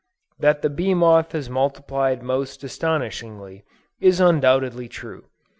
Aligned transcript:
That 0.39 0.63
the 0.63 0.71
bee 0.71 0.95
moth 0.95 1.33
has 1.33 1.47
multiplied 1.47 2.23
most 2.23 2.63
astonishingly, 2.63 3.63
is 3.99 4.19
undoubtedly 4.19 4.87
true. 4.87 5.25